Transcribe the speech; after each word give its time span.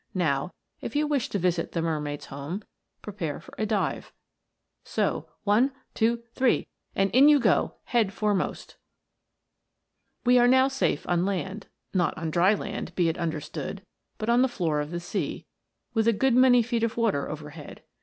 ~Now, 0.15 0.49
if 0.81 0.95
you 0.95 1.05
wish 1.05 1.29
to 1.29 1.37
visit 1.37 1.73
the 1.73 1.81
mermaid's 1.83 2.25
home, 2.25 2.63
prepare 3.03 3.39
for 3.39 3.53
a 3.59 3.67
dive, 3.67 4.11
so 4.83 5.27
one, 5.43 5.73
two, 5.93 6.23
three 6.33 6.65
and 6.95 7.11
in 7.11 7.29
you 7.29 7.39
go 7.39 7.75
head 7.83 8.11
foremost! 8.11 8.77
We 10.25 10.39
are 10.39 10.47
now 10.47 10.69
safe 10.69 11.07
on 11.07 11.23
land; 11.23 11.67
not 11.93 12.17
on 12.17 12.31
dry 12.31 12.55
land, 12.55 12.95
be 12.95 13.09
it 13.09 13.17
understood, 13.19 13.85
but 14.17 14.27
on 14.27 14.41
the 14.41 14.47
floor 14.47 14.79
of 14.81 14.89
the 14.89 14.99
sea, 14.99 15.45
with 15.93 16.07
a 16.07 16.13
good 16.13 16.33
many 16.33 16.63
feet 16.63 16.81
of 16.81 16.97
water 16.97 17.29
overhead. 17.29 17.83